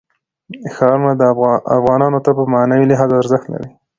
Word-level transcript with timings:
ښارونه 0.75 1.25
افغانانو 1.77 2.19
ته 2.25 2.31
په 2.37 2.43
معنوي 2.53 2.85
لحاظ 2.87 3.09
ارزښت 3.21 3.45
لري. 3.53 3.69